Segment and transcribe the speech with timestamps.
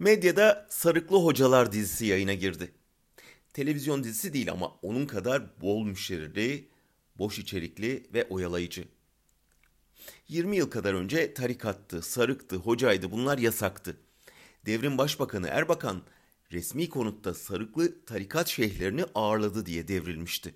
[0.00, 2.72] Medyada Sarıklı Hocalar dizisi yayına girdi.
[3.52, 6.68] Televizyon dizisi değil ama onun kadar bol müşterili,
[7.18, 8.84] boş içerikli ve oyalayıcı.
[10.28, 13.96] 20 yıl kadar önce tarikattı, sarıktı, hocaydı bunlar yasaktı.
[14.66, 16.02] Devrim Başbakanı Erbakan
[16.52, 20.54] resmi konutta sarıklı tarikat şeyhlerini ağırladı diye devrilmişti.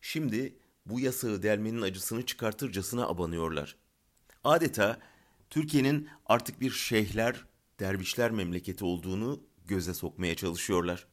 [0.00, 0.56] Şimdi
[0.86, 3.76] bu yasağı delmenin acısını çıkartırcasına abanıyorlar.
[4.44, 5.00] Adeta
[5.50, 7.49] Türkiye'nin artık bir şeyhler,
[7.80, 11.06] dervişler memleketi olduğunu göze sokmaya çalışıyorlar.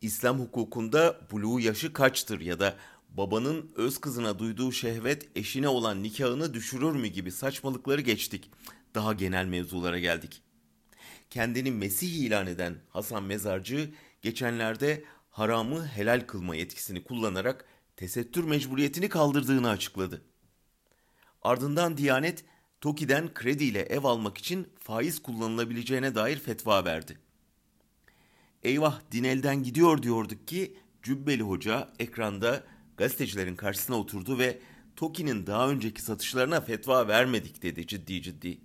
[0.00, 2.76] İslam hukukunda buluğ yaşı kaçtır ya da
[3.08, 8.50] babanın öz kızına duyduğu şehvet eşine olan nikahını düşürür mü gibi saçmalıkları geçtik.
[8.94, 10.42] Daha genel mevzulara geldik.
[11.30, 13.90] Kendini Mesih ilan eden Hasan Mezarcı
[14.22, 17.64] geçenlerde haramı helal kılma yetkisini kullanarak
[17.96, 20.22] tesettür mecburiyetini kaldırdığını açıkladı.
[21.42, 22.44] Ardından Diyanet
[22.82, 27.18] TOKİ'den krediyle ev almak için faiz kullanılabileceğine dair fetva verdi.
[28.62, 32.64] Eyvah din elden gidiyor diyorduk ki Cübbeli Hoca ekranda
[32.96, 34.58] gazetecilerin karşısına oturdu ve
[34.96, 38.58] TOKİ'nin daha önceki satışlarına fetva vermedik dedi ciddi ciddi.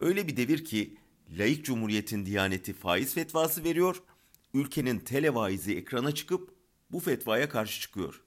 [0.00, 0.96] Öyle bir devir ki
[1.38, 4.02] laik cumhuriyetin diyaneti faiz fetvası veriyor,
[4.54, 6.54] ülkenin televaizi ekrana çıkıp
[6.90, 8.22] bu fetvaya karşı çıkıyor.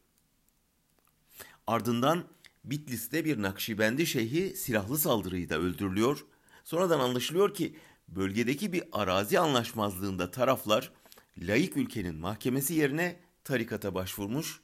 [1.68, 2.26] Ardından
[2.64, 6.26] Bitlis'te bir Nakşibendi şeyhi silahlı saldırıyı da öldürülüyor.
[6.64, 7.76] Sonradan anlaşılıyor ki
[8.08, 10.92] bölgedeki bir arazi anlaşmazlığında taraflar
[11.38, 14.60] laik ülkenin mahkemesi yerine tarikata başvurmuş,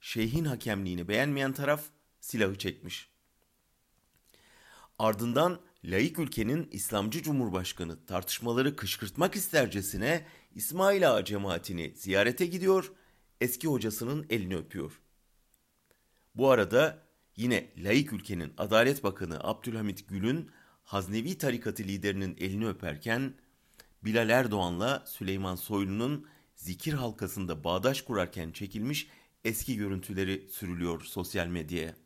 [0.00, 1.82] şeyhin hakemliğini beğenmeyen taraf
[2.20, 3.08] silahı çekmiş.
[4.98, 12.92] Ardından laik ülkenin İslamcı Cumhurbaşkanı tartışmaları kışkırtmak istercesine İsmail Ağa cemaatini ziyarete gidiyor,
[13.40, 15.00] eski hocasının elini öpüyor.
[16.34, 17.05] Bu arada
[17.36, 20.50] yine laik ülkenin Adalet Bakanı Abdülhamit Gül'ün
[20.84, 23.34] Haznevi tarikatı liderinin elini öperken
[24.04, 29.08] Bilal Erdoğan'la Süleyman Soylu'nun zikir halkasında bağdaş kurarken çekilmiş
[29.44, 31.96] eski görüntüleri sürülüyor sosyal medyaya.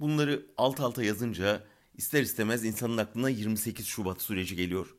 [0.00, 1.64] Bunları alt alta yazınca
[1.94, 4.96] ister istemez insanın aklına 28 Şubat süreci geliyor.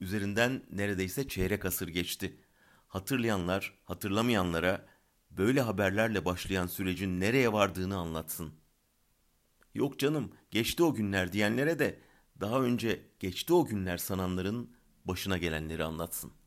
[0.00, 2.36] Üzerinden neredeyse çeyrek asır geçti.
[2.88, 4.86] Hatırlayanlar, hatırlamayanlara
[5.36, 8.54] böyle haberlerle başlayan sürecin nereye vardığını anlatsın.
[9.74, 12.00] Yok canım, geçti o günler diyenlere de
[12.40, 14.70] daha önce geçti o günler sananların
[15.04, 16.45] başına gelenleri anlatsın.''